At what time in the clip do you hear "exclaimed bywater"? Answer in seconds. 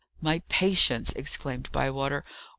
1.13-2.25